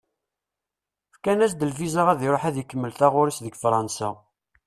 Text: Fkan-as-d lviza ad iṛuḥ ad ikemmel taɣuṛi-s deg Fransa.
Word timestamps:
Fkan-as-d 1.15 1.67
lviza 1.71 2.03
ad 2.09 2.21
iṛuḥ 2.27 2.43
ad 2.45 2.55
ikemmel 2.61 2.91
taɣuṛi-s 2.93 3.37
deg 3.41 3.55
Fransa. 3.63 4.09